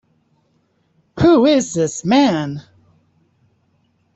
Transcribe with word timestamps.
Who 1.19 1.45
is 1.45 1.75
this 1.75 2.03
man? 2.03 2.63